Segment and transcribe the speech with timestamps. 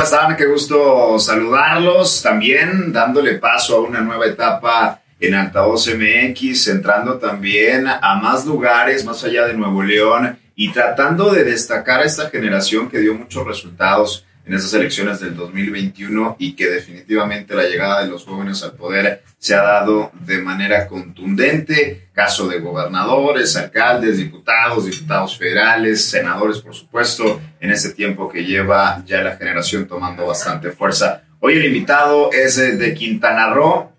[0.00, 0.34] ¿Cómo están?
[0.34, 2.22] Qué gusto saludarlos.
[2.22, 9.04] También dándole paso a una nueva etapa en Altavoz MX, entrando también a más lugares
[9.04, 13.46] más allá de Nuevo León y tratando de destacar a esta generación que dio muchos
[13.46, 18.72] resultados en esas elecciones del 2021 y que definitivamente la llegada de los jóvenes al
[18.72, 22.08] poder se ha dado de manera contundente.
[22.12, 29.04] Caso de gobernadores, alcaldes, diputados, diputados federales, senadores, por supuesto, en este tiempo que lleva
[29.06, 31.22] ya la generación tomando bastante fuerza.
[31.38, 33.92] Hoy el invitado es de Quintana Roo.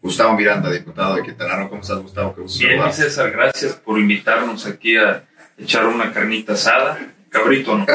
[0.00, 1.68] Gustavo Miranda, diputado de Quintana Roo.
[1.68, 2.34] ¿Cómo estás, Gustavo?
[2.34, 5.24] Qué Bien, César, gracias por invitarnos aquí a
[5.58, 6.98] echar una carnita asada
[7.32, 7.86] Cabrito, ¿no?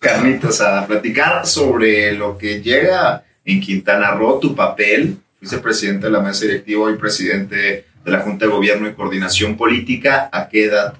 [0.00, 0.86] Carnita asada.
[0.86, 5.16] Platicar sobre lo que llega en Quintana Roo, tu papel.
[5.38, 9.56] Fuiste presidente de la mesa directiva y presidente de la Junta de Gobierno y Coordinación
[9.56, 10.28] Política.
[10.30, 10.94] ¿A qué edad?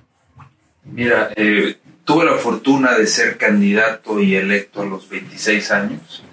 [0.85, 6.25] Mira, eh, tuve la fortuna de ser candidato y electo a los 26 años.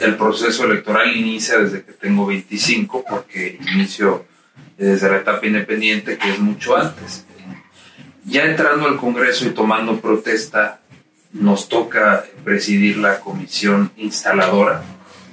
[0.00, 4.26] El proceso electoral inicia desde que tengo 25 porque inicio
[4.76, 7.26] desde la etapa independiente que es mucho antes.
[8.24, 10.80] Ya entrando al Congreso y tomando protesta
[11.32, 14.82] nos toca presidir la comisión instaladora,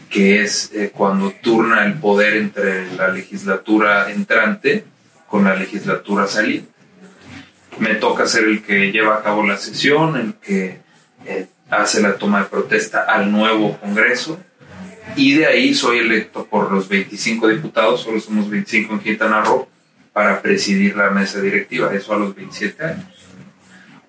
[0.10, 4.86] que es eh, cuando turna el poder entre la legislatura entrante
[5.28, 6.70] con la legislatura saliente.
[7.80, 10.80] Me toca ser el que lleva a cabo la sesión, el que
[11.26, 14.40] eh, hace la toma de protesta al nuevo Congreso,
[15.16, 19.68] y de ahí soy electo por los 25 diputados, solo somos 25 en Quintana Roo,
[20.18, 23.06] para presidir la mesa directiva, eso a los 27 años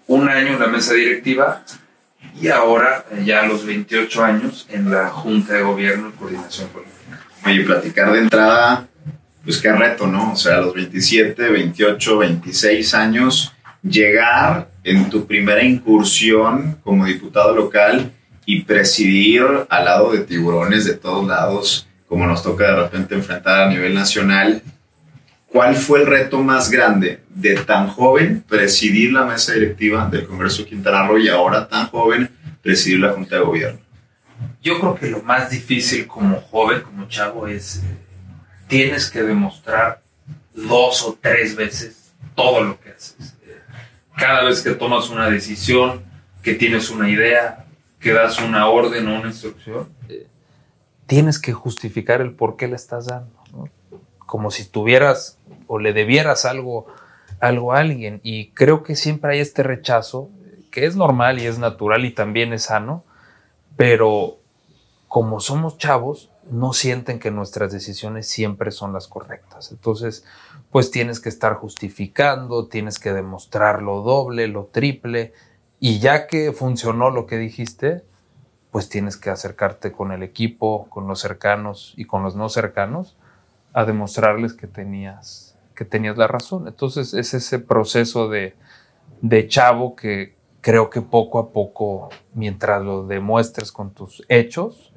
[0.07, 1.63] un año en la mesa directiva
[2.41, 6.69] y ahora eh, ya a los 28 años en la Junta de Gobierno y Coordinación
[6.69, 6.97] Política.
[7.45, 8.89] Oye, platicar de entrada,
[9.45, 10.33] pues qué reto, ¿no?
[10.33, 17.55] O sea, a los 27, 28, 26 años, llegar en tu primera incursión como diputado
[17.55, 18.13] local
[18.47, 23.65] y presidir al lado de tiburones de todos lados, como nos toca de repente enfrentar
[23.65, 24.63] a nivel nacional,
[25.51, 30.63] ¿Cuál fue el reto más grande de tan joven presidir la mesa directiva del Congreso
[30.63, 32.31] de Quintana Roo y ahora tan joven
[32.63, 33.81] presidir la Junta de Gobierno?
[34.63, 37.97] Yo creo que lo más difícil como joven, como chavo, es eh,
[38.67, 40.03] tienes que demostrar
[40.53, 43.37] dos o tres veces todo lo que haces.
[43.43, 43.59] Eh,
[44.17, 46.03] cada vez que tomas una decisión,
[46.43, 47.67] que tienes una idea,
[47.99, 50.27] que das una orden o una instrucción, eh,
[51.07, 53.33] tienes que justificar el por qué le estás dando.
[54.19, 55.38] Como si tuvieras
[55.69, 56.87] o le debieras algo,
[57.39, 58.21] algo a alguien.
[58.25, 60.31] Y creo que siempre hay este rechazo,
[60.73, 63.05] que es normal y es natural y también es sano,
[63.77, 64.39] pero
[65.07, 69.71] como somos chavos, no sienten que nuestras decisiones siempre son las correctas.
[69.71, 70.25] Entonces,
[70.71, 75.33] pues tienes que estar justificando, tienes que demostrar lo doble, lo triple,
[75.81, 78.03] y ya que funcionó lo que dijiste,
[78.71, 83.17] pues tienes que acercarte con el equipo, con los cercanos y con los no cercanos,
[83.73, 85.48] a demostrarles que tenías
[85.79, 86.67] que tenías la razón.
[86.67, 88.57] Entonces es ese proceso de,
[89.23, 94.93] de chavo que creo que poco a poco, mientras lo demuestres con tus hechos,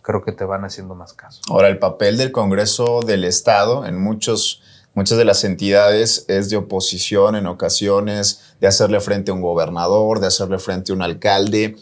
[0.00, 1.42] creo que te van haciendo más caso.
[1.50, 4.62] Ahora, el papel del Congreso del Estado en muchos,
[4.94, 10.20] muchas de las entidades es de oposición en ocasiones, de hacerle frente a un gobernador,
[10.20, 11.76] de hacerle frente a un alcalde.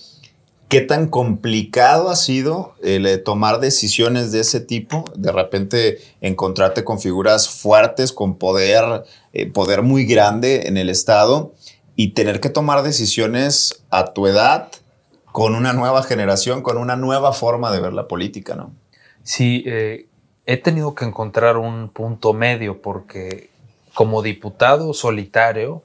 [0.68, 5.04] ¿Qué tan complicado ha sido eh, tomar decisiones de ese tipo?
[5.14, 11.52] De repente encontrarte con figuras fuertes, con poder, eh, poder muy grande en el Estado
[11.96, 14.68] y tener que tomar decisiones a tu edad
[15.32, 18.72] con una nueva generación, con una nueva forma de ver la política, ¿no?
[19.22, 20.06] Sí, eh,
[20.46, 23.50] he tenido que encontrar un punto medio porque
[23.94, 25.82] como diputado solitario,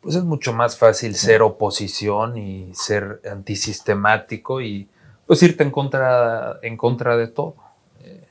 [0.00, 4.88] pues es mucho más fácil ser oposición y ser antisistemático y
[5.26, 7.56] pues irte en contra, en contra de todo.
[8.00, 8.24] Eh,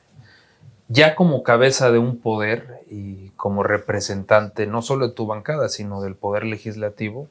[0.88, 6.02] ya como cabeza de un poder y como representante no solo de tu bancada, sino
[6.02, 7.28] del poder legislativo,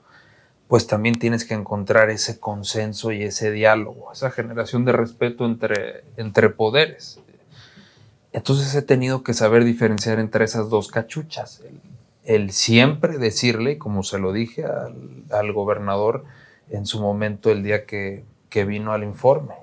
[0.69, 6.05] pues también tienes que encontrar ese consenso y ese diálogo, esa generación de respeto entre,
[6.17, 7.21] entre poderes.
[8.33, 11.81] Entonces he tenido que saber diferenciar entre esas dos cachuchas, el
[12.51, 16.25] siempre decirle, como se lo dije al, gobernador
[16.71, 18.25] en su momento el día que,
[18.67, 19.55] vino al informe,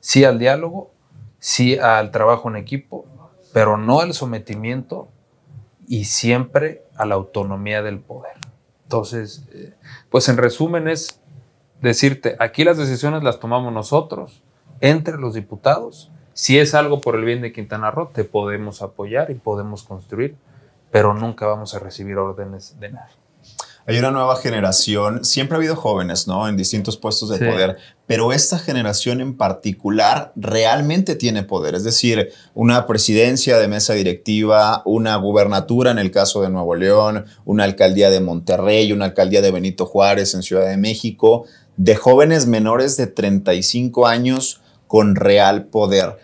[0.00, 0.90] sí al diálogo,
[1.38, 3.04] sí al trabajo en equipo,
[3.52, 5.08] pero no al sometimiento
[5.86, 8.32] y siempre a la autonomía del poder.
[8.84, 9.74] Entonces, eh,
[10.10, 11.20] pues en resumen es
[11.80, 14.42] decirte, aquí las decisiones las tomamos nosotros,
[14.80, 16.10] entre los diputados.
[16.32, 20.36] Si es algo por el bien de Quintana Roo, te podemos apoyar y podemos construir
[20.96, 23.12] pero nunca vamos a recibir órdenes de nadie.
[23.86, 26.48] Hay una nueva generación, siempre ha habido jóvenes, ¿no?
[26.48, 27.76] En distintos puestos de poder,
[28.06, 34.80] pero esta generación en particular realmente tiene poder, es decir, una presidencia de mesa directiva,
[34.86, 39.50] una gubernatura en el caso de Nuevo León, una alcaldía de Monterrey, una alcaldía de
[39.50, 41.44] Benito Juárez en Ciudad de México,
[41.76, 46.16] de jóvenes menores de 35 años con real poder.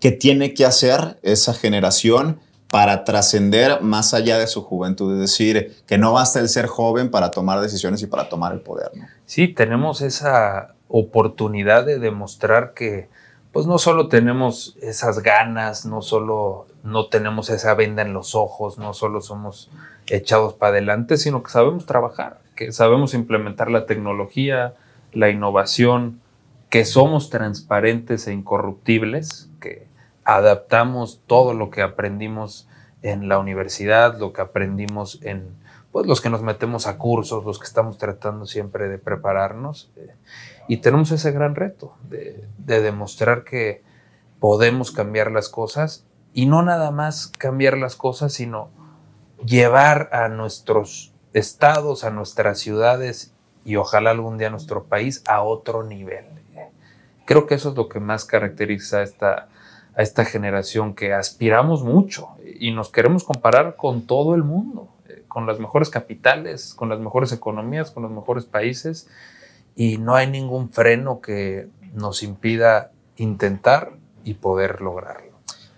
[0.00, 2.40] ¿Qué tiene que hacer esa generación?
[2.70, 7.10] Para trascender más allá de su juventud, es decir, que no basta el ser joven
[7.10, 8.90] para tomar decisiones y para tomar el poder.
[9.24, 13.08] Sí, tenemos esa oportunidad de demostrar que
[13.52, 18.78] pues no solo tenemos esas ganas, no solo no tenemos esa venda en los ojos,
[18.78, 19.70] no solo somos
[20.06, 24.74] echados para adelante, sino que sabemos trabajar, que sabemos implementar la tecnología,
[25.12, 26.20] la innovación,
[26.68, 29.87] que somos transparentes e incorruptibles, que
[30.28, 32.68] adaptamos todo lo que aprendimos
[33.00, 35.56] en la universidad, lo que aprendimos en
[35.90, 39.90] pues, los que nos metemos a cursos, los que estamos tratando siempre de prepararnos.
[39.96, 40.14] Eh,
[40.68, 43.82] y tenemos ese gran reto de, de demostrar que
[44.38, 46.04] podemos cambiar las cosas
[46.34, 48.68] y no nada más cambiar las cosas, sino
[49.46, 53.32] llevar a nuestros estados, a nuestras ciudades
[53.64, 56.26] y ojalá algún día a nuestro país a otro nivel.
[57.24, 59.48] Creo que eso es lo que más caracteriza esta,
[59.98, 62.28] a esta generación que aspiramos mucho
[62.60, 67.00] y nos queremos comparar con todo el mundo, eh, con las mejores capitales, con las
[67.00, 69.08] mejores economías, con los mejores países
[69.74, 73.90] y no hay ningún freno que nos impida intentar
[74.22, 75.32] y poder lograrlo.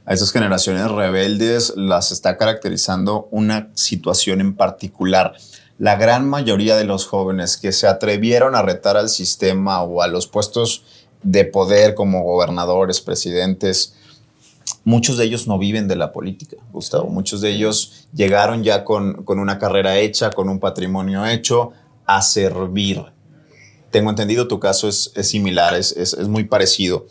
[0.05, 5.33] A esas generaciones rebeldes las está caracterizando una situación en particular.
[5.79, 10.09] La gran mayoría de los jóvenes que se atrevieron a retar al sistema o a
[10.09, 10.85] los puestos
[11.23, 13.95] de poder como gobernadores, presidentes,
[14.85, 17.09] muchos de ellos no viven de la política, Gustavo.
[17.09, 21.73] Muchos de ellos llegaron ya con, una carrera hecha, con un patrimonio hecho,
[22.07, 23.05] a servir.
[23.91, 27.07] Tengo entendido, tu caso es, similar, es, es, muy parecido.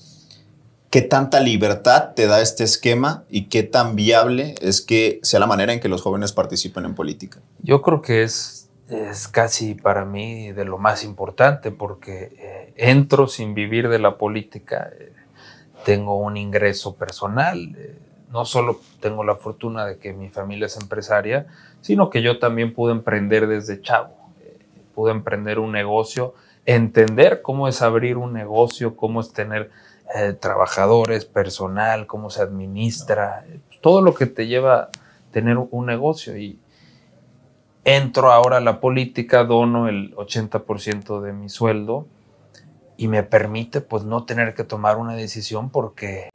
[0.90, 5.46] ¿Qué tanta libertad te da este esquema y qué tan viable es que sea la
[5.46, 7.42] manera en que los jóvenes participen en política?
[7.62, 13.28] Yo creo que es, es casi para mí de lo más importante porque eh, entro
[13.28, 14.90] sin vivir de la política.
[14.98, 15.14] Eh,
[15.86, 17.76] tengo un ingreso personal.
[17.78, 17.98] Eh,
[18.32, 21.48] no solo tengo la fortuna de que mi familia es empresaria,
[21.82, 24.16] sino que yo también pude emprender desde chavo.
[24.42, 24.58] Eh,
[24.94, 26.36] pude emprender un negocio,
[26.66, 29.72] entender cómo es abrir un negocio, cómo es tener
[30.16, 33.46] eh, trabajadores, personal, cómo se administra,
[33.82, 34.90] todo lo que te lleva a
[35.32, 36.38] tener un negocio.
[36.38, 36.60] Y
[37.84, 42.08] entro ahora a la política, dono el 80% de mi sueldo
[43.00, 46.30] y me permite pues no tener que tomar una decisión porque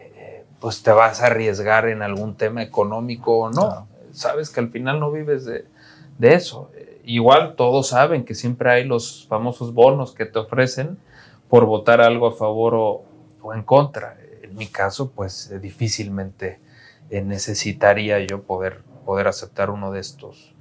[0.60, 3.86] pues te vas a arriesgar en algún tema económico o no.
[4.12, 5.66] Sabes que al final no vives de,
[6.22, 6.70] eso.
[7.04, 10.96] Igual todos saben que siempre hay los famosos bonos que te ofrecen
[11.50, 14.16] por votar algo a favor o, en contra.
[14.42, 16.60] En mi caso, pues difícilmente
[17.10, 20.54] eh, necesitaría yo poder, poder aceptar uno de estos,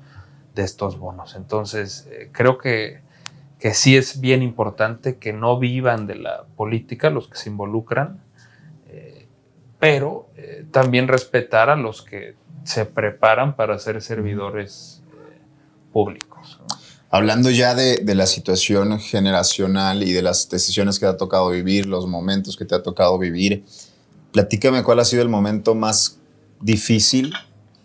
[0.54, 1.38] de estos bonos.
[1.38, 3.00] Entonces, eh, creo que
[3.64, 8.22] que sí es bien importante que no vivan de la política los que se involucran,
[8.90, 9.26] eh,
[9.80, 15.38] pero eh, también respetar a los que se preparan para ser servidores eh,
[15.94, 16.60] públicos.
[17.10, 21.50] Hablando ya de, de, la situación generacional y de las decisiones que te ha tocado
[21.50, 23.64] vivir, los momentos que te ha tocado vivir,
[24.34, 26.20] platícame cuál ha sido el momento más
[26.60, 27.34] difícil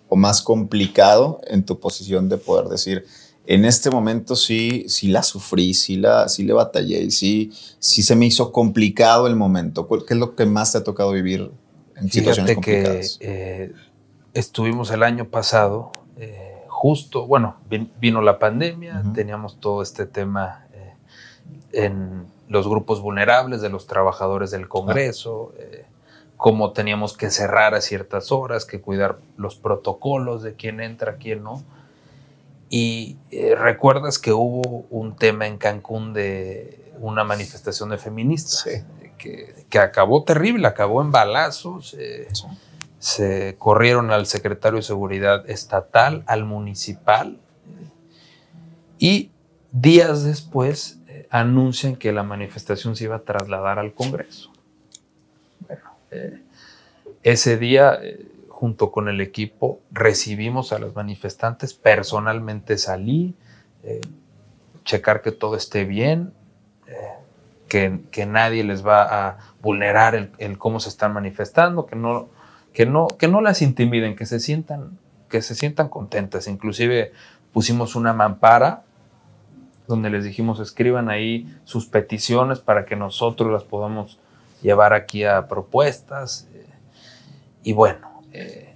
[0.09, 3.07] o más complicado en tu posición de poder decir,
[3.51, 8.15] en este momento sí, sí la sufrí, sí, la, sí le batallé, sí, sí se
[8.15, 9.89] me hizo complicado el momento.
[9.89, 11.51] ¿Qué es lo que más te ha tocado vivir
[11.97, 13.17] en situaciones complicadas?
[13.19, 13.73] que eh,
[14.35, 17.57] estuvimos el año pasado, eh, justo, bueno,
[17.99, 20.93] vino la pandemia, teníamos todo este tema eh,
[21.73, 25.55] en los grupos vulnerables de los trabajadores del Congreso,
[26.37, 31.43] cómo teníamos que cerrar a ciertas horas, que cuidar los protocolos de quién entra, quién
[31.43, 31.65] no
[32.71, 38.65] y eh, recuerdas que hubo un tema en Cancún de una manifestación de feministas
[39.17, 41.95] que, que, acabó terrible, acabó en balazos.
[41.99, 42.29] Eh,
[42.99, 47.39] se corrieron al secretario de Seguridad Estatal, al municipal,
[48.99, 49.31] y
[49.71, 54.51] días después eh, anuncian que la manifestación se iba a trasladar al Congreso.
[55.61, 55.85] Bueno,
[57.23, 57.99] ese día
[58.59, 63.37] junto con el equipo, recibimos a los manifestantes, personalmente salí,
[63.85, 64.01] eh,
[64.85, 66.33] checar que todo esté bien,
[66.89, 72.31] eh, que, nadie les va a vulnerar el, cómo se están manifestando, que no,
[72.73, 74.99] que, no, que no las intimiden, que se sientan,
[75.29, 76.49] que se sientan contentas.
[76.49, 77.13] Inclusive
[77.53, 78.83] pusimos una mampara
[79.87, 84.19] donde les dijimos escriban ahí sus peticiones para que nosotros las podamos
[84.63, 86.49] llevar aquí a propuestas.
[87.63, 88.75] y bueno, eh,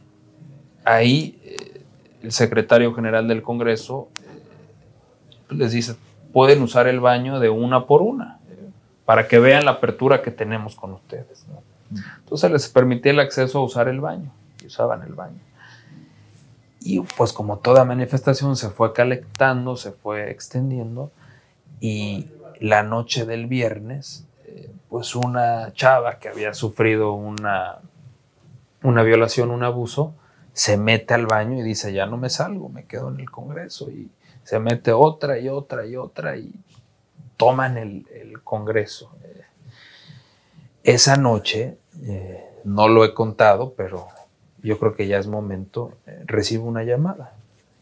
[0.85, 1.83] ahí eh,
[2.23, 5.97] el secretario general del Congreso eh, les dice,
[6.33, 8.39] pueden usar el baño de una por una,
[9.05, 11.47] para que vean la apertura que tenemos con ustedes.
[12.21, 14.33] Entonces les permitía el acceso a usar el baño,
[14.63, 15.41] y usaban el baño.
[16.81, 21.11] Y pues como toda manifestación se fue calentando, se fue extendiendo,
[21.81, 22.29] y
[22.61, 24.25] la noche del viernes,
[24.89, 27.79] pues una chava que había sufrido una,
[28.83, 30.15] una violación, un abuso,
[30.53, 33.91] se mete al baño y dice, ya no me salgo, me quedo en el Congreso.
[33.91, 34.11] Y
[34.45, 36.53] se mete otra y otra y otra y
[37.37, 38.05] toman el,
[38.45, 39.15] Congreso.
[39.25, 39.43] Eh,
[40.85, 44.09] esa noche, eh, no lo he contado, pero
[44.63, 45.93] yo creo que ya es momento,
[46.27, 47.35] recibo una llamada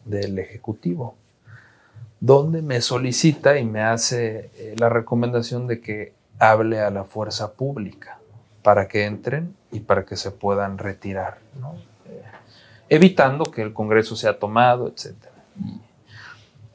[0.05, 1.15] del Ejecutivo
[2.21, 7.53] donde me solicita y me hace eh, la recomendación de que hable a la fuerza
[7.53, 8.19] pública
[8.63, 11.39] para que entren y para que se puedan retirar,
[12.07, 12.21] eh,
[12.89, 15.15] evitando que el Congreso sea tomado, etc.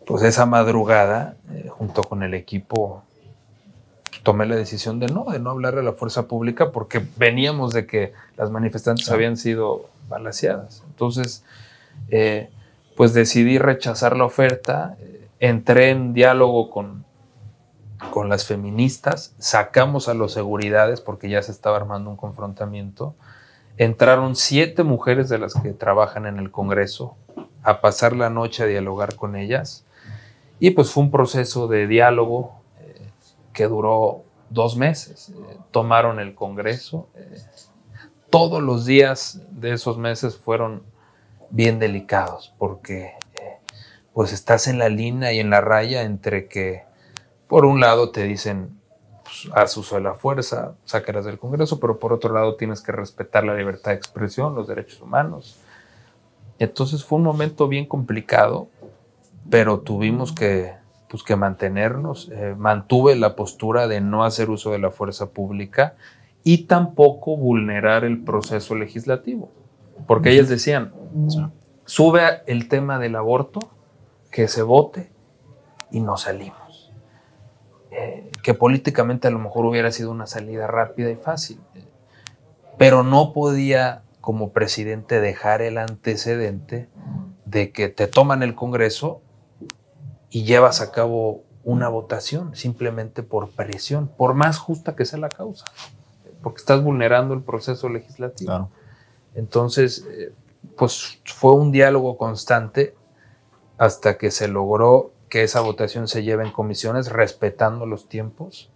[0.06, 3.02] pues esa madrugada, eh, junto con el equipo,
[4.22, 7.86] tomé la decisión de no, de no hablar a la fuerza pública porque veníamos de
[7.86, 10.82] que las manifestantes habían sido balaseadas.
[10.88, 11.44] Entonces,
[12.96, 14.96] pues decidí rechazar la oferta
[15.40, 17.04] entré en diálogo con,
[18.10, 23.14] con las feministas, sacamos a los seguridades porque ya se estaba armando un confrontamiento.
[23.76, 27.16] Entraron siete mujeres de las que trabajan en el Congreso
[27.62, 29.84] a pasar la noche a dialogar con ellas.
[30.58, 33.10] Y pues fue un proceso de diálogo eh,
[33.52, 35.30] que duró dos meses.
[35.30, 37.08] Eh, tomaron el Congreso.
[37.14, 37.36] Eh,
[38.30, 40.82] todos los días de esos meses fueron
[41.50, 43.14] bien delicados porque
[44.12, 46.86] pues estás en la línea y en la raya entre que,
[47.48, 48.78] por un lado, te dicen,
[49.24, 52.92] pues, haz uso de la fuerza, sácalas del Congreso, pero por otro lado tienes que
[52.92, 55.58] respetar la libertad de expresión, los derechos humanos.
[56.58, 58.68] Entonces fue un momento bien complicado,
[59.50, 60.74] pero tuvimos que,
[61.08, 62.30] pues, que mantenernos.
[62.32, 65.94] Eh, mantuve la postura de no hacer uso de la fuerza pública
[66.42, 69.50] y tampoco vulnerar el proceso legislativo,
[70.06, 70.92] porque ellas decían,
[71.84, 73.58] sube el tema del aborto
[74.30, 75.10] que se vote
[75.90, 76.65] y nos salimos.
[77.90, 81.60] Eh, que políticamente a lo mejor hubiera sido una salida rápida y fácil,
[82.78, 86.88] pero no podía como presidente dejar el antecedente
[87.44, 89.20] de que te toman el Congreso
[90.30, 95.28] y llevas a cabo una votación simplemente por presión, por más justa que sea la
[95.28, 95.64] causa,
[96.42, 98.70] porque estás vulnerando el proceso legislativo.
[99.34, 100.32] Entonces, eh,
[100.76, 102.94] pues fue un diálogo constante
[103.78, 108.70] hasta que se logró que esa votación se lleve en comisiones respetando los tiempos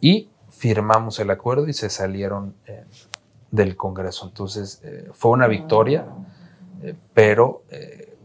[0.00, 2.84] y firmamos el acuerdo y se salieron eh,
[3.50, 4.26] del Congreso.
[4.26, 6.06] Entonces eh, fue una victoria,
[6.82, 7.62] eh, pero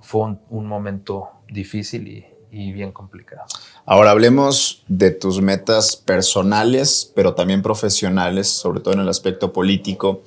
[0.01, 3.43] fue un, momento difícil y, y bien complicado.
[3.85, 10.21] Ahora hablemos de tus metas personales, pero también profesionales, sobre todo en el aspecto político.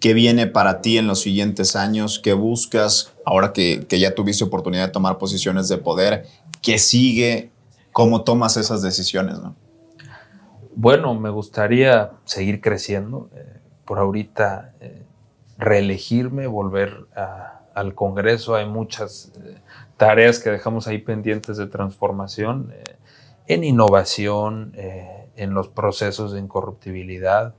[0.00, 2.20] ¿Qué viene para ti en los siguientes años?
[2.20, 6.26] ¿Qué buscas ahora que, ya tuviste oportunidad de tomar posiciones de poder?
[6.62, 7.50] ¿Qué sigue?
[7.92, 9.38] ¿Cómo tomas esas decisiones?
[10.76, 13.28] Bueno, me gustaría seguir creciendo.
[13.34, 15.02] Eh, por ahorita, eh,
[15.56, 17.06] reelegirme, volver
[17.74, 18.54] al Congreso.
[18.54, 19.56] Hay muchas eh,
[19.96, 22.72] tareas que dejamos ahí pendientes de transformación
[23.48, 27.54] en innovación, en los procesos de incorruptibilidad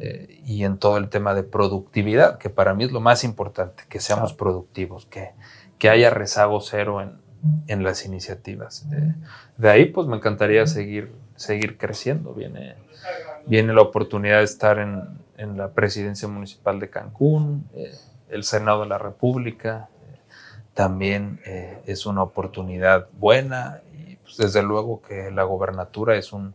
[0.00, 3.82] eh, y en todo el tema de productividad, que para mí es lo más importante,
[3.88, 5.32] que seamos productivos, que,
[5.78, 7.18] que haya rezago cero en,
[7.66, 8.86] en las iniciativas.
[8.92, 9.14] Eh,
[9.56, 12.32] de ahí, pues me encantaría seguir, seguir creciendo.
[12.32, 12.76] Viene,
[13.46, 15.02] viene la oportunidad de estar en,
[15.36, 17.92] en la presidencia municipal de Cancún, eh,
[18.28, 19.88] el Senado de la República.
[20.74, 21.40] también
[21.86, 26.54] es una oportunidad buena y pues, desde luego que la gobernatura es un,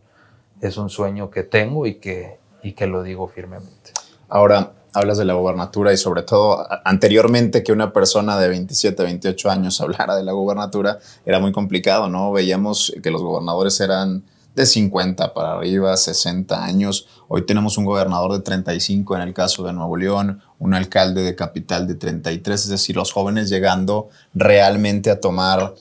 [0.61, 3.91] es un sueño que tengo y que, y que lo digo firmemente.
[4.29, 9.49] Ahora, hablas de la gobernatura y sobre todo anteriormente que una persona de 27, 28
[9.49, 12.31] años hablara de la gobernatura era muy complicado, ¿no?
[12.31, 14.23] Veíamos que los gobernadores eran
[14.55, 17.07] de 50 para arriba, 60 años.
[17.27, 21.35] Hoy tenemos un gobernador de 35 en el caso de Nuevo León, un alcalde de
[21.35, 25.73] capital de 33, es decir, los jóvenes llegando realmente a tomar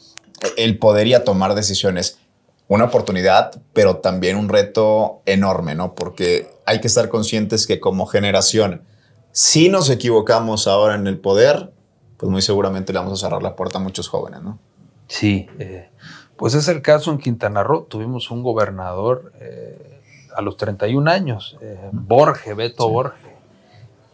[0.56, 2.18] el poder y a tomar decisiones
[2.72, 5.94] una oportunidad, pero también un reto enorme, ¿no?
[5.94, 8.82] Porque hay que estar conscientes que como generación,
[9.30, 11.70] si nos equivocamos ahora en el poder,
[12.16, 14.58] pues muy seguramente le vamos a cerrar la puerta a muchos jóvenes, ¿no?
[15.06, 15.90] Sí, eh,
[16.36, 17.82] Pues es el caso en Quintana Roo.
[17.82, 20.00] Tuvimos un gobernador eh,
[20.34, 23.36] a los 31 años, eh, Borge, Beto Borge.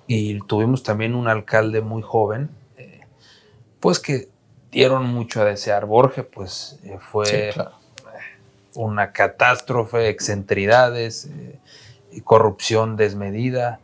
[0.09, 2.51] Y tuvimos también un alcalde muy joven,
[3.79, 4.31] pues que
[4.73, 5.87] dieron mucho a desear.
[5.87, 6.81] Borge, pues
[7.13, 7.53] fue
[8.75, 11.31] una catástrofe, excentridades,
[12.25, 13.81] corrupción desmedida.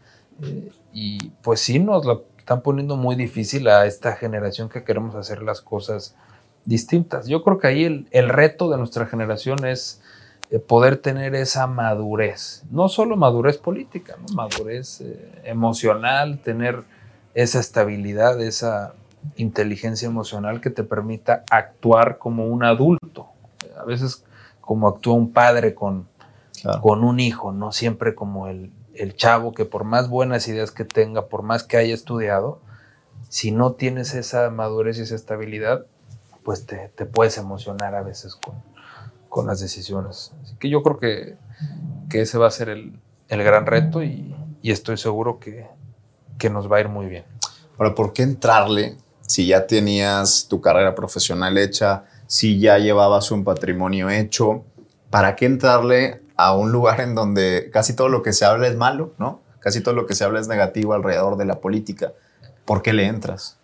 [0.92, 5.42] y pues sí, nos lo están poniendo muy difícil a esta generación que queremos hacer
[5.42, 6.14] las cosas
[6.66, 7.26] distintas.
[7.26, 10.02] Yo creo que ahí el, reto de nuestra generación es
[10.50, 16.82] eh, poder tener esa madurez, no solo madurez política, madurez eh, emocional, tener
[17.34, 18.94] esa estabilidad, esa
[19.36, 23.28] inteligencia emocional que te permita actuar como un adulto.
[23.80, 24.22] A veces
[24.64, 26.09] como actúa un padre con,
[26.80, 30.85] con un hijo, no siempre como el, el chavo que por más buenas ideas que
[30.85, 32.61] tenga, por más que haya estudiado,
[33.28, 35.87] si no tienes esa madurez y esa estabilidad,
[36.44, 38.54] pues te, puedes emocionar a veces con,
[39.28, 40.33] con, las decisiones.
[40.42, 41.37] Así que yo creo que,
[42.09, 45.66] que ese va a ser el, el gran reto y, y, estoy seguro que,
[46.38, 47.25] que nos va a ir muy bien.
[47.78, 53.44] Ahora, ¿por qué entrarle si ya tenías tu carrera profesional hecha, si ya llevabas un
[53.44, 54.64] patrimonio hecho?
[55.10, 58.76] ¿Para qué entrarle a un lugar en donde casi todo lo que se habla es
[58.76, 59.40] malo, ¿no?
[59.60, 62.12] Casi todo lo que se habla es negativo alrededor de la política.
[62.64, 63.58] ¿Por qué le entras?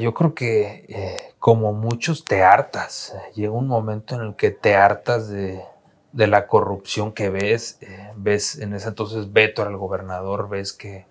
[0.00, 3.14] Yo creo que eh, como muchos te hartas.
[3.34, 5.64] Llega un momento en el que te hartas de,
[6.12, 7.78] la corrupción que ves.
[7.80, 11.06] Eh, ves en ese entonces Beto al gobernador, ves que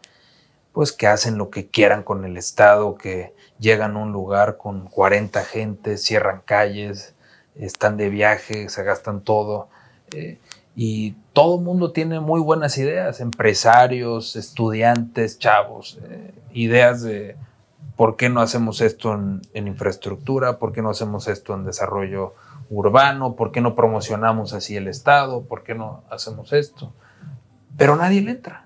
[0.72, 4.88] pues que hacen lo que quieran con el Estado, que llegan a un lugar con
[4.88, 7.14] 40 gentes, cierran calles,
[7.56, 9.70] están de viaje, se gastan todo.
[10.14, 10.40] Eh,
[10.76, 16.00] y todo el mundo tiene muy buenas ideas, empresarios, estudiantes, chavos,
[16.54, 17.36] ideas de
[17.96, 20.58] ¿por qué no hacemos esto en, infraestructura?
[20.58, 22.34] ¿Por qué no hacemos esto en desarrollo
[22.72, 23.36] urbano?
[23.36, 25.44] ¿Por qué no promocionamos así el Estado?
[25.44, 26.94] ¿Por qué no hacemos esto?
[27.78, 28.66] Pero nadie le entra.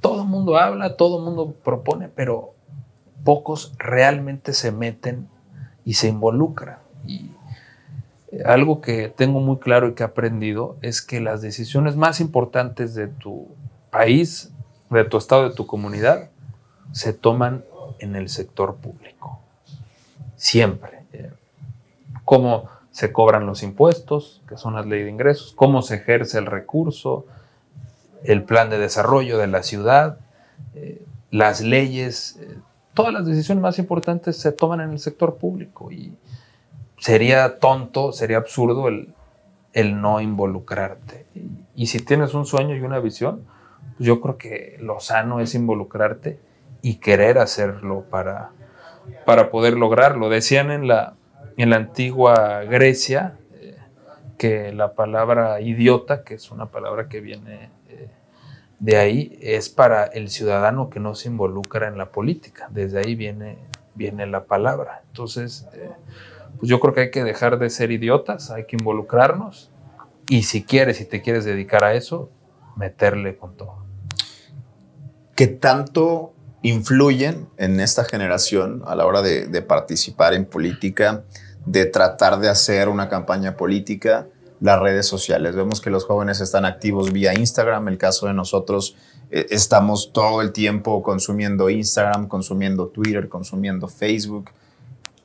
[0.00, 2.53] Todo el mundo habla, todo el mundo propone, pero
[3.24, 5.28] pocos realmente se meten
[5.84, 6.78] y se involucran.
[7.06, 7.30] Y
[8.44, 12.94] algo que tengo muy claro y que he aprendido es que las decisiones más importantes
[12.94, 13.48] de tu
[13.90, 14.52] país,
[14.90, 16.30] de tu estado, de tu comunidad,
[16.92, 17.64] se toman
[17.98, 19.40] en el sector público.
[20.36, 21.04] Siempre.
[21.12, 21.30] Eh,
[22.24, 26.46] cómo se cobran los impuestos, que son las leyes de ingresos, cómo se ejerce el
[26.46, 27.26] recurso,
[28.22, 30.18] el plan de desarrollo de la ciudad,
[30.74, 32.56] eh, las leyes, eh,
[32.94, 36.16] todas las decisiones más importantes se toman en el sector público y
[36.98, 39.12] sería tonto, sería absurdo el,
[39.74, 41.26] el no involucrarte.
[41.74, 43.44] Y, si tienes un sueño y una visión,
[43.96, 46.38] pues yo creo que lo sano es involucrarte
[46.80, 48.52] y querer hacerlo para,
[49.26, 50.28] para poder lograrlo.
[50.28, 51.14] Decían en la,
[51.56, 53.76] en la antigua Grecia eh,
[54.38, 57.70] que la palabra idiota, que es una palabra que viene
[58.84, 62.68] de ahí, es para el ciudadano que no se involucra en la política.
[62.70, 63.56] Desde ahí viene,
[63.94, 65.00] viene la palabra.
[65.06, 65.88] Entonces, eh,
[66.58, 69.70] pues yo creo que hay que dejar de ser idiotas, hay que involucrarnos
[70.28, 72.28] y si quieres, si te quieres dedicar a eso,
[72.76, 73.86] meterle con todo.
[75.34, 81.24] ¿Qué tanto influyen en esta generación a la hora de, participar en política,
[81.64, 84.26] de tratar de hacer una campaña política,
[84.64, 85.54] las redes sociales.
[85.54, 87.86] Vemos que los jóvenes están activos vía Instagram.
[87.88, 88.96] El caso de nosotros,
[89.30, 94.52] eh, estamos todo el tiempo consumiendo Instagram, consumiendo Twitter, consumiendo Facebook.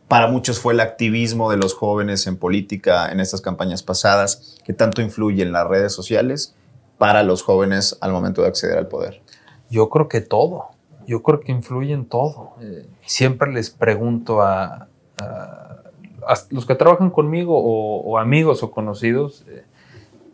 [0.09, 4.57] Para muchos fue el activismo de los jóvenes en política en estas campañas pasadas.
[4.65, 6.53] ¿Qué tanto influyen las redes sociales
[6.97, 9.21] para los jóvenes al momento de acceder al poder?
[9.69, 10.71] Yo creo que todo
[11.07, 12.53] yo creo que influye en todo.
[12.61, 14.89] Eh, siempre les pregunto a,
[16.49, 19.63] los que trabajan conmigo o, amigos o conocidos eh,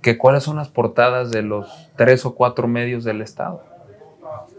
[0.01, 3.63] que cuáles son las portadas de los tres o cuatro medios del Estado.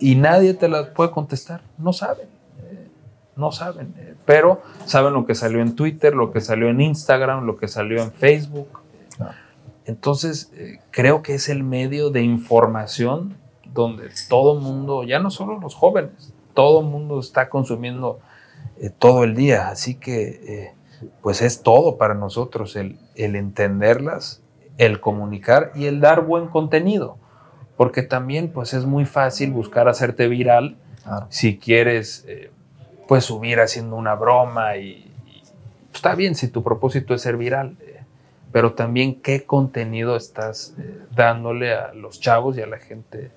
[0.00, 1.62] Y nadie te las puede contestar.
[1.78, 2.28] No saben.
[2.62, 2.88] Eh,
[3.36, 3.94] no saben.
[4.24, 8.02] pero saben lo que salió en Twitter, lo que salió en Instagram, lo que salió
[8.02, 8.68] en Facebook.
[9.84, 10.50] Entonces,
[10.90, 13.36] creo que es el medio de información
[13.76, 18.18] donde todo el mundo, ya no solo los jóvenes, todo el mundo está consumiendo
[18.80, 19.68] eh, todo el día.
[19.68, 20.74] Así que, eh,
[21.22, 24.42] pues es todo para nosotros el, entenderlas,
[24.78, 27.18] el comunicar y el dar buen contenido.
[27.76, 30.76] Porque también, pues es muy fácil buscar hacerte viral
[31.28, 32.50] si quieres, eh,
[33.06, 35.12] pues subir haciendo una broma y,
[35.86, 37.76] pues, está bien si tu propósito es ser viral
[38.56, 40.74] pero también qué contenido estás
[41.14, 43.30] dándole a los chavos y a la gente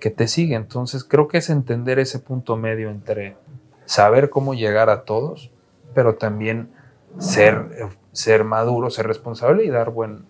[0.00, 0.54] que te sigue.
[0.54, 3.36] Entonces creo que es entender ese punto medio entre
[3.84, 5.50] saber cómo llegar a todos,
[5.94, 6.70] pero también
[7.18, 10.24] ser ser maduro, ser responsable y dar buen,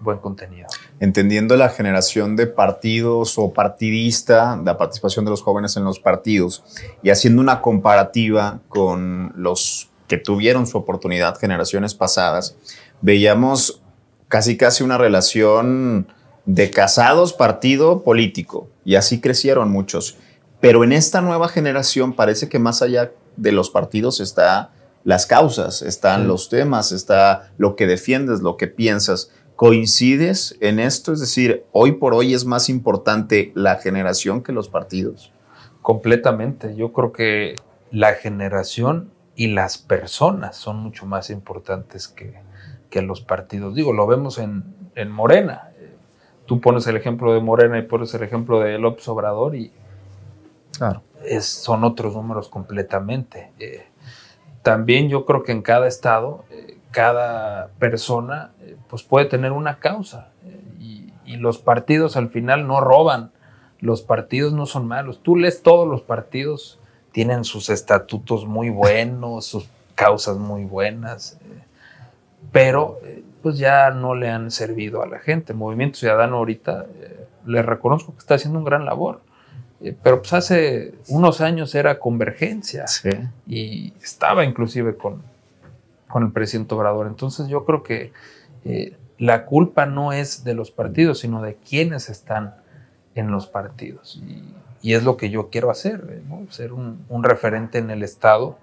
[0.00, 0.68] buen contenido.
[1.00, 6.64] Entendiendo la generación de partidos o partidista, la participación de los jóvenes en los partidos
[7.02, 12.56] y haciendo una comparativa con los que tuvieron su oportunidad generaciones pasadas,
[13.02, 13.82] veíamos
[14.28, 16.06] casi casi una relación
[16.46, 20.16] de casados partido político y así crecieron muchos.
[20.60, 24.70] Pero en esta nueva generación parece que más allá de los partidos está
[25.06, 29.30] las causas, están los temas, está lo que defiendes, lo que piensas.
[29.54, 31.12] ¿Coincides en esto?
[31.12, 35.32] Es decir, hoy por hoy es más importante la generación que los partidos.
[35.80, 36.74] Completamente.
[36.74, 37.54] Yo creo que
[37.92, 42.44] la generación y las personas son mucho más importantes que,
[43.00, 43.74] los partidos.
[43.74, 44.64] Digo, lo vemos en,
[45.10, 45.70] Morena.
[46.46, 49.70] Tú pones el ejemplo de Morena y pones el ejemplo de López Obrador y
[50.76, 51.02] claro.
[51.40, 53.52] son otros números completamente.
[53.58, 53.84] Eh,
[54.66, 59.78] también yo creo que en cada estado, eh, cada persona eh, pues puede tener una
[59.78, 60.30] causa
[60.80, 63.30] y, y los partidos al final no roban.
[63.78, 65.22] Los partidos no son malos.
[65.22, 66.80] Tú lees todos los partidos
[67.16, 71.62] tienen sus estatutos muy buenos, sus causas muy buenas, eh,
[72.52, 75.54] pero eh, pues ya no le han servido a la gente.
[75.54, 79.22] Movimiento Ciudadano ahorita eh, le reconozco que está haciendo un gran labor,
[80.02, 82.86] pero pues hace unos años era convergencia
[83.46, 85.22] y estaba inclusive con,
[86.08, 87.06] con el presidente Obrador.
[87.06, 88.12] Entonces yo creo que
[89.18, 92.54] la culpa no es de los partidos, sino de quienes están
[93.14, 94.20] en los partidos.
[94.26, 94.42] Y,
[94.86, 98.56] y es lo que yo quiero hacer, ser un, referente en el Estado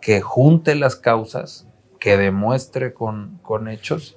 [0.00, 1.64] que junte las causas,
[2.00, 4.16] que demuestre con, con hechos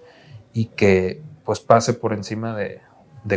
[0.51, 2.81] y que pues pase por encima de,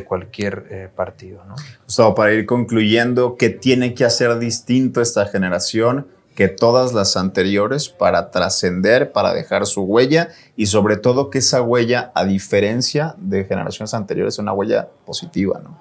[0.04, 1.44] cualquier eh, partido.
[1.44, 1.54] ¿no?
[1.84, 7.88] Gustavo, para ir concluyendo, ¿qué tiene que hacer distinto esta generación que todas las anteriores
[7.88, 13.44] para trascender, para dejar su huella y sobre todo que esa huella, a diferencia de
[13.44, 15.78] generaciones anteriores, es una huella positiva, ¿no?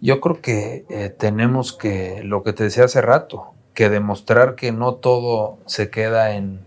[0.00, 4.72] Yo creo que eh, tenemos que, lo que te decía hace rato, que demostrar que
[4.72, 6.64] no todo se queda en,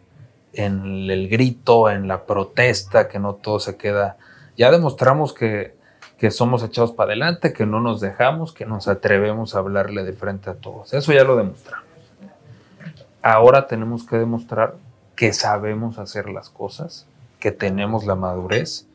[0.53, 4.17] el grito, en la protesta, que no todo se queda.
[4.57, 5.75] Ya demostramos que,
[6.19, 10.11] que somos echados para adelante, que no nos dejamos, que nos atrevemos a hablarle de
[10.11, 10.93] frente a todos.
[10.93, 11.87] Eso ya lo demostramos.
[13.21, 14.75] Ahora tenemos que demostrar
[15.15, 17.07] que sabemos hacer las cosas,
[17.39, 18.85] que tenemos la madurez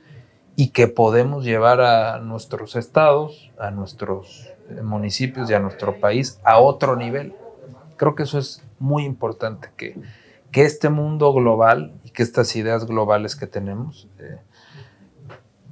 [0.54, 6.38] y que podemos llevar a nuestros estados, a nuestros eh, municipios y a nuestro país
[6.44, 7.34] a otro nivel.
[7.96, 9.96] Creo que eso es muy importante, que,
[10.52, 14.36] que este mundo global y que estas ideas globales que tenemos, eh,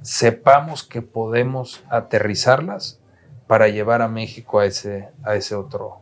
[0.03, 2.99] sepamos que podemos aterrizarlas
[3.47, 6.01] para llevar a México a ese, a ese otro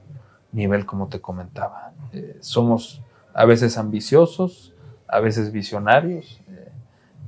[0.52, 1.94] nivel, como te comentaba.
[2.12, 3.02] Eh, somos
[3.34, 4.74] a veces ambiciosos,
[5.08, 6.42] a veces visionarios,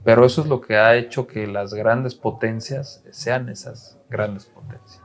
[0.04, 5.02] pero eso es lo que ha hecho que las grandes potencias sean esas grandes potencias.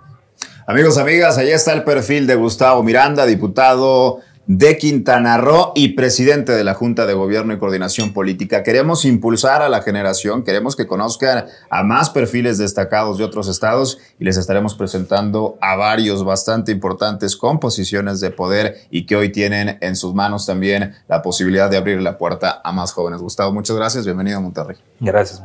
[0.67, 6.53] Amigos, amigas, ahí está el perfil de Gustavo Miranda, diputado de Quintana Roo y presidente
[6.53, 8.63] de la Junta de Gobierno y Coordinación Política.
[8.63, 13.99] Queremos impulsar a la generación, queremos que conozcan a más perfiles destacados de otros estados
[14.19, 19.31] y les estaremos presentando a varios bastante importantes con posiciones de poder y que hoy
[19.31, 23.21] tienen en sus manos también la posibilidad de abrir la puerta a más jóvenes.
[23.21, 24.07] Gustavo, muchas gracias.
[24.07, 24.79] Bienvenido a Monterrey.
[24.99, 25.41] Gracias,